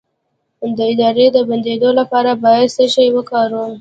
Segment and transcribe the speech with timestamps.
[0.77, 3.69] د ادرار د بندیدو لپاره باید څه شی وکاروم؟